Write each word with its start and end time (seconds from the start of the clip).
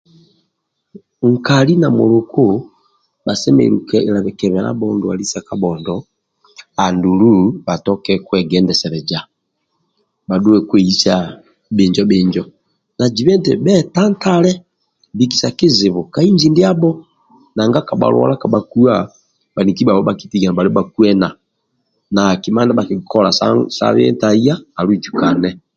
Nkali 1.33 1.73
na 1.81 1.87
muluka 1.97 2.43
bha 3.25 3.33
semelelu 3.41 3.79
kebelabho 4.37 4.85
ndwali 4.95 5.25
sa 5.31 5.39
kabhondo 5.47 5.95
andulu 6.85 7.31
bhatoke 7.65 8.13
kwegendeseleza 8.27 9.19
bhadhuwe 10.27 10.59
kweisa 10.69 11.13
bhinjo 11.75 12.03
bhinjo 12.09 12.43
na 12.97 13.05
zibe 13.13 13.31
eti 13.37 13.51
bhetantale 13.63 14.51
bikisa 15.17 15.47
kizibu 15.57 16.01
ka 16.13 16.19
inji 16.29 16.47
ndiabho 16.51 16.89
nanga 17.55 17.79
kabha 17.87 18.07
lwala 18.13 18.35
kabha 18.41 18.59
kuwa 18.71 18.95
bhaniki 19.53 19.81
ndibhabho 19.81 20.03
bhakitiga 20.07 20.47
nibhali 20.49 20.69
bhakwena 20.75 21.27
na 22.15 22.21
kima 22.41 22.61
ndia 22.63 22.77
bhakikola 22.77 23.29
sa 23.77 23.85
bie 23.95 24.11
ntahiya 24.13 24.55
alujunake 24.79 25.51